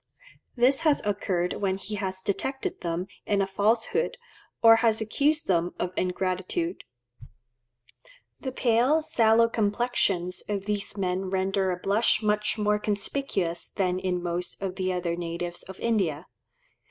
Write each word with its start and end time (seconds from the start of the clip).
This 0.55 0.79
has 0.79 1.03
occurred 1.05 1.61
when 1.61 1.77
he 1.77 1.93
has 1.93 2.23
detected 2.23 2.81
them 2.81 3.05
in 3.27 3.39
a 3.39 3.45
falsehood, 3.45 4.17
or 4.63 4.77
has 4.77 4.99
accused 4.99 5.45
them 5.45 5.75
of 5.77 5.93
ingratitude. 5.95 6.85
The 8.39 8.51
pale, 8.51 9.03
sallow 9.03 9.47
complexions 9.47 10.41
of 10.49 10.65
these 10.65 10.97
men 10.97 11.29
render 11.29 11.69
a 11.69 11.77
blush 11.77 12.19
much 12.23 12.57
more 12.57 12.79
conspicuous 12.79 13.67
than 13.67 13.99
in 13.99 14.23
most 14.23 14.59
of 14.59 14.75
the 14.75 14.91
other 14.91 15.15
natives 15.15 15.61
of 15.61 15.79
India. 15.79 16.25